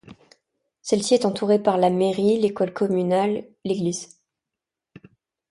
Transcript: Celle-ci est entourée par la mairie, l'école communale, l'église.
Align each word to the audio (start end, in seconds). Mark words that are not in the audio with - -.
Celle-ci 0.81 1.13
est 1.13 1.25
entourée 1.25 1.61
par 1.61 1.77
la 1.77 1.91
mairie, 1.91 2.39
l'école 2.39 2.73
communale, 2.73 3.45
l'église. 3.65 4.19